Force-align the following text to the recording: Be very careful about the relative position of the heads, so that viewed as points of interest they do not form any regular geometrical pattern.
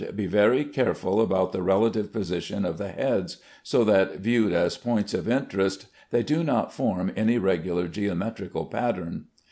Be 0.15 0.25
very 0.25 0.65
careful 0.65 1.21
about 1.21 1.51
the 1.51 1.61
relative 1.61 2.11
position 2.11 2.65
of 2.65 2.79
the 2.79 2.87
heads, 2.87 3.37
so 3.61 3.83
that 3.83 4.15
viewed 4.17 4.51
as 4.51 4.75
points 4.75 5.13
of 5.13 5.29
interest 5.29 5.85
they 6.09 6.23
do 6.23 6.43
not 6.43 6.73
form 6.73 7.11
any 7.15 7.37
regular 7.37 7.87
geometrical 7.87 8.65
pattern. 8.65 9.25